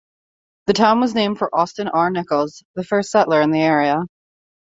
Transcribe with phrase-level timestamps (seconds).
[0.65, 2.09] The town was named for Austin R.
[2.09, 4.03] Nichols, the first settler in the area.